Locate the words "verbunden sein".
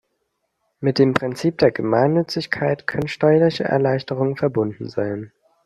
4.35-5.31